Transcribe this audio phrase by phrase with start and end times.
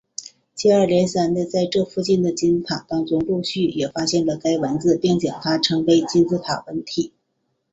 [0.55, 7.11] 接二连三的在这附近的金字塔当中陆续了也发现了该文字并将它称为金字塔文本。